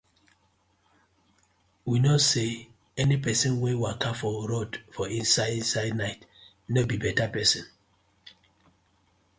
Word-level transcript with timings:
We 1.85 1.97
kno 1.99 2.17
say 2.31 2.49
any 3.01 3.17
pesin 3.23 3.53
wey 3.63 3.75
waka 3.83 4.11
for 4.19 4.47
road 4.51 4.71
for 4.95 5.05
inside 5.17 5.53
inside 5.59 5.95
night 6.03 6.21
no 6.73 6.81
bi 6.89 6.95
beta 7.03 7.25
pesin. 7.35 7.65